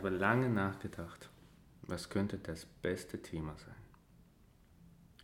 [0.00, 1.30] lange nachgedacht,
[1.82, 3.74] was könnte das beste Thema sein.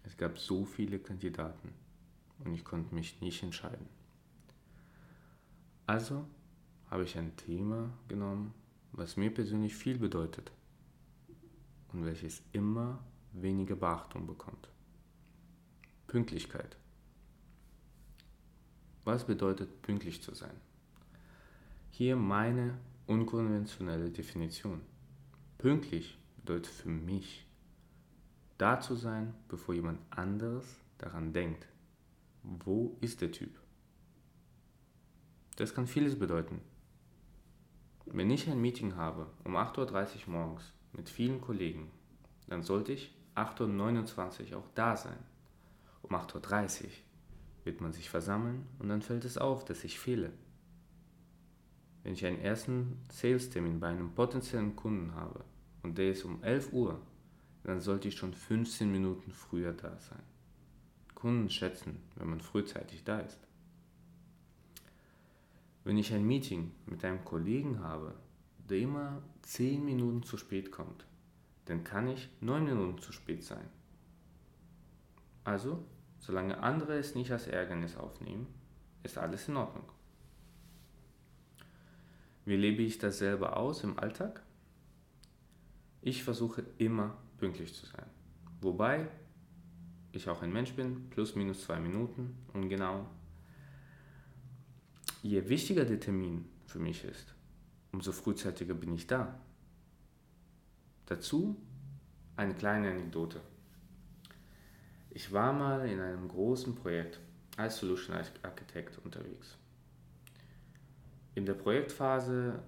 [0.05, 1.73] Es gab so viele Kandidaten
[2.45, 3.89] und ich konnte mich nicht entscheiden.
[5.87, 6.27] Also
[6.91, 8.55] habe ich ein Thema genommen,
[8.93, 10.53] was mir persönlich viel bedeutet
[11.93, 14.69] und welches immer weniger Beachtung bekommt.
[16.07, 16.77] Pünktlichkeit.
[19.05, 20.61] Was bedeutet pünktlich zu sein?
[21.91, 24.83] Hier meine unkonventionelle Definition.
[25.57, 27.47] Pünktlich bedeutet für mich,
[28.59, 31.67] da zu sein, bevor jemand anderes daran denkt.
[32.43, 33.59] Wo ist der Typ?
[35.57, 36.61] Das kann vieles bedeuten.
[38.05, 41.91] Wenn ich ein Meeting habe um 8.30 Uhr morgens mit vielen Kollegen,
[42.47, 45.19] dann sollte ich 8.29 Uhr auch da sein.
[46.03, 46.91] Um 8.30 Uhr
[47.65, 50.31] wird man sich versammeln und dann fällt es auf, dass ich fehle.
[52.09, 55.45] Wenn ich einen ersten Sales-Termin bei einem potenziellen Kunden habe
[55.83, 57.03] und der ist um 11 Uhr,
[57.65, 60.23] dann sollte ich schon 15 Minuten früher da sein.
[61.15, 63.39] Kunden schätzen, wenn man frühzeitig da ist.
[65.85, 68.15] Wenn ich ein Meeting mit einem Kollegen habe,
[68.71, 71.05] der immer 10 Minuten zu spät kommt,
[71.67, 73.69] dann kann ich 9 Minuten zu spät sein.
[75.45, 75.85] Also,
[76.21, 78.47] solange andere es nicht als Ärgernis aufnehmen,
[79.03, 79.85] ist alles in Ordnung.
[82.49, 84.43] Wie lebe ich das selber aus im Alltag?
[86.01, 88.07] Ich versuche immer pünktlich zu sein.
[88.63, 89.07] Wobei
[90.13, 93.07] ich auch ein Mensch bin, plus minus zwei Minuten und genau.
[95.23, 97.35] Je wichtiger der Termin für mich ist,
[97.93, 99.39] umso frühzeitiger bin ich da.
[101.05, 101.55] Dazu
[102.35, 103.43] eine kleine Anekdote.
[105.11, 107.21] Ich war mal in einem großen Projekt
[107.59, 109.59] als Solution Architect unterwegs.
[111.35, 112.63] In der Projektphase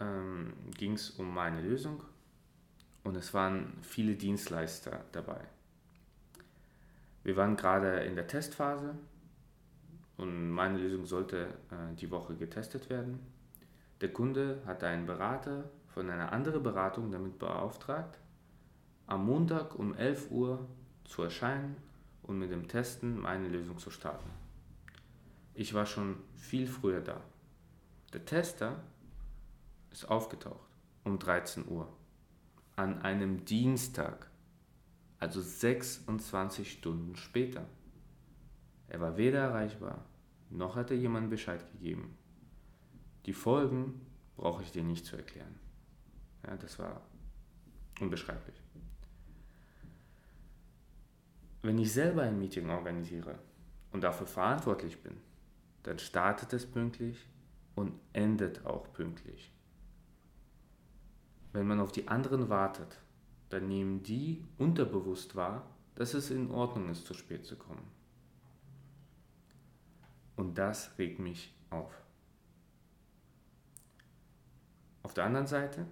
[0.00, 2.02] ähm, ging es um meine Lösung
[3.04, 5.40] und es waren viele Dienstleister dabei.
[7.22, 8.94] Wir waren gerade in der Testphase
[10.16, 13.20] und meine Lösung sollte äh, die Woche getestet werden.
[14.00, 18.18] Der Kunde hatte einen Berater von einer anderen Beratung damit beauftragt,
[19.06, 20.68] am Montag um 11 Uhr
[21.04, 21.76] zu erscheinen
[22.22, 24.30] und mit dem Testen meine Lösung zu starten.
[25.54, 27.20] Ich war schon viel früher da.
[28.12, 28.82] Der Tester
[29.90, 30.70] ist aufgetaucht
[31.04, 31.92] um 13 Uhr
[32.76, 34.30] an einem Dienstag,
[35.18, 37.66] also 26 Stunden später.
[38.88, 40.04] Er war weder erreichbar,
[40.50, 42.16] noch hat er jemandem Bescheid gegeben.
[43.24, 44.00] Die Folgen
[44.36, 45.58] brauche ich dir nicht zu erklären.
[46.46, 47.00] Ja, das war
[48.00, 48.60] unbeschreiblich.
[51.62, 53.38] Wenn ich selber ein Meeting organisiere
[53.90, 55.16] und dafür verantwortlich bin,
[55.82, 57.26] dann startet es pünktlich
[57.76, 59.52] und endet auch pünktlich.
[61.52, 62.98] Wenn man auf die anderen wartet,
[63.50, 67.86] dann nehmen die unterbewusst wahr, dass es in Ordnung ist, zu spät zu kommen.
[70.34, 71.92] Und das regt mich auf.
[75.02, 75.86] Auf der anderen Seite,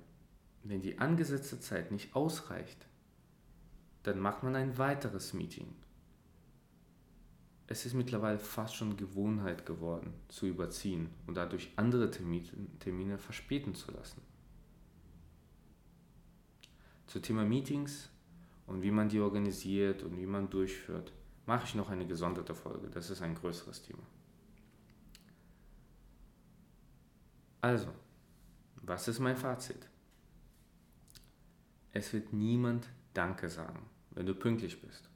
[0.65, 2.87] wenn die angesetzte Zeit nicht ausreicht,
[4.03, 5.75] dann macht man ein weiteres Meeting.
[7.67, 13.91] Es ist mittlerweile fast schon Gewohnheit geworden, zu überziehen und dadurch andere Termine verspäten zu
[13.91, 14.21] lassen.
[17.07, 18.11] Zum Thema Meetings
[18.67, 21.13] und wie man die organisiert und wie man durchführt,
[21.47, 22.89] mache ich noch eine gesonderte Folge.
[22.91, 24.03] Das ist ein größeres Thema.
[27.61, 27.89] Also,
[28.83, 29.89] was ist mein Fazit?
[31.93, 35.09] Es wird niemand Danke sagen wenn du pünktlich bist.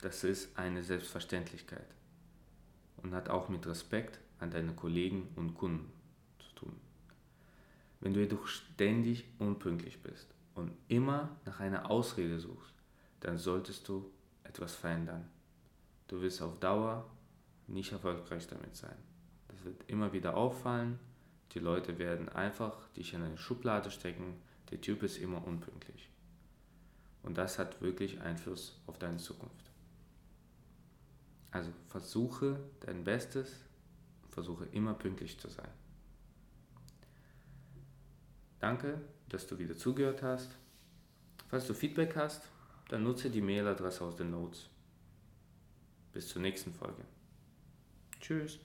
[0.00, 1.86] Das ist eine Selbstverständlichkeit
[3.02, 5.92] und hat auch mit Respekt an deine Kollegen und Kunden
[6.38, 6.76] zu tun.
[8.00, 12.74] Wenn du jedoch ständig unpünktlich bist und immer nach einer Ausrede suchst,
[13.20, 14.08] dann solltest du
[14.44, 15.28] etwas verändern.
[16.06, 17.10] Du wirst auf Dauer
[17.66, 18.96] nicht erfolgreich damit sein.
[19.48, 21.00] Das wird immer wieder auffallen.
[21.52, 24.40] Die Leute werden einfach dich in eine Schublade stecken.
[24.70, 26.08] Der Typ ist immer unpünktlich.
[27.24, 29.67] Und das hat wirklich Einfluss auf deine Zukunft.
[31.50, 33.52] Also versuche dein Bestes,
[34.30, 35.70] versuche immer pünktlich zu sein.
[38.58, 40.50] Danke, dass du wieder zugehört hast.
[41.48, 42.42] Falls du Feedback hast,
[42.88, 44.68] dann nutze die Mailadresse aus den Notes.
[46.12, 47.04] Bis zur nächsten Folge.
[48.20, 48.58] Tschüss.